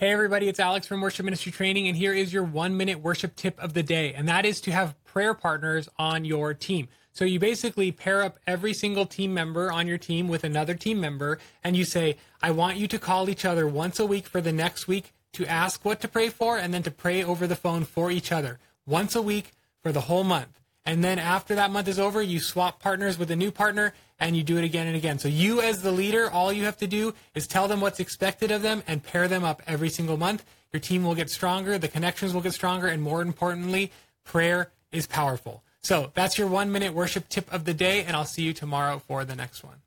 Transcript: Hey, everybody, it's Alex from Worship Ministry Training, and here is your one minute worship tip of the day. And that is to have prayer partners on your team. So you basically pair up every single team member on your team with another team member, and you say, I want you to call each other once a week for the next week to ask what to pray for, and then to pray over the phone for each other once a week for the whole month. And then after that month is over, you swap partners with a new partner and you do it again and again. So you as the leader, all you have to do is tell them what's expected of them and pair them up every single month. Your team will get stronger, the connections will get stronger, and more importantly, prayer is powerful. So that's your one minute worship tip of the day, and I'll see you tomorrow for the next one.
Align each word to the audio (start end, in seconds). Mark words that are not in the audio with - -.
Hey, 0.00 0.12
everybody, 0.12 0.46
it's 0.46 0.60
Alex 0.60 0.86
from 0.86 1.00
Worship 1.00 1.24
Ministry 1.24 1.50
Training, 1.50 1.88
and 1.88 1.96
here 1.96 2.14
is 2.14 2.32
your 2.32 2.44
one 2.44 2.76
minute 2.76 3.00
worship 3.00 3.34
tip 3.34 3.58
of 3.58 3.74
the 3.74 3.82
day. 3.82 4.14
And 4.14 4.28
that 4.28 4.46
is 4.46 4.60
to 4.60 4.70
have 4.70 4.94
prayer 5.02 5.34
partners 5.34 5.88
on 5.98 6.24
your 6.24 6.54
team. 6.54 6.86
So 7.10 7.24
you 7.24 7.40
basically 7.40 7.90
pair 7.90 8.22
up 8.22 8.38
every 8.46 8.72
single 8.74 9.06
team 9.06 9.34
member 9.34 9.72
on 9.72 9.88
your 9.88 9.98
team 9.98 10.28
with 10.28 10.44
another 10.44 10.74
team 10.74 11.00
member, 11.00 11.40
and 11.64 11.74
you 11.74 11.84
say, 11.84 12.16
I 12.40 12.52
want 12.52 12.76
you 12.76 12.86
to 12.86 12.98
call 13.00 13.28
each 13.28 13.44
other 13.44 13.66
once 13.66 13.98
a 13.98 14.06
week 14.06 14.28
for 14.28 14.40
the 14.40 14.52
next 14.52 14.86
week 14.86 15.12
to 15.32 15.44
ask 15.46 15.84
what 15.84 16.00
to 16.02 16.06
pray 16.06 16.28
for, 16.28 16.56
and 16.58 16.72
then 16.72 16.84
to 16.84 16.92
pray 16.92 17.24
over 17.24 17.48
the 17.48 17.56
phone 17.56 17.82
for 17.82 18.12
each 18.12 18.30
other 18.30 18.60
once 18.86 19.16
a 19.16 19.20
week 19.20 19.50
for 19.82 19.90
the 19.90 20.02
whole 20.02 20.22
month. 20.22 20.60
And 20.88 21.04
then 21.04 21.18
after 21.18 21.54
that 21.56 21.70
month 21.70 21.86
is 21.86 21.98
over, 21.98 22.22
you 22.22 22.40
swap 22.40 22.80
partners 22.80 23.18
with 23.18 23.30
a 23.30 23.36
new 23.36 23.50
partner 23.50 23.92
and 24.18 24.34
you 24.34 24.42
do 24.42 24.56
it 24.56 24.64
again 24.64 24.86
and 24.86 24.96
again. 24.96 25.18
So 25.18 25.28
you 25.28 25.60
as 25.60 25.82
the 25.82 25.92
leader, 25.92 26.30
all 26.30 26.50
you 26.50 26.64
have 26.64 26.78
to 26.78 26.86
do 26.86 27.12
is 27.34 27.46
tell 27.46 27.68
them 27.68 27.82
what's 27.82 28.00
expected 28.00 28.50
of 28.50 28.62
them 28.62 28.82
and 28.86 29.02
pair 29.02 29.28
them 29.28 29.44
up 29.44 29.60
every 29.66 29.90
single 29.90 30.16
month. 30.16 30.46
Your 30.72 30.80
team 30.80 31.04
will 31.04 31.14
get 31.14 31.28
stronger, 31.28 31.76
the 31.76 31.88
connections 31.88 32.32
will 32.32 32.40
get 32.40 32.54
stronger, 32.54 32.86
and 32.86 33.02
more 33.02 33.20
importantly, 33.20 33.92
prayer 34.24 34.70
is 34.90 35.06
powerful. 35.06 35.62
So 35.82 36.10
that's 36.14 36.38
your 36.38 36.48
one 36.48 36.72
minute 36.72 36.94
worship 36.94 37.28
tip 37.28 37.52
of 37.52 37.66
the 37.66 37.74
day, 37.74 38.02
and 38.04 38.16
I'll 38.16 38.24
see 38.24 38.42
you 38.42 38.54
tomorrow 38.54 38.98
for 38.98 39.26
the 39.26 39.36
next 39.36 39.62
one. 39.62 39.82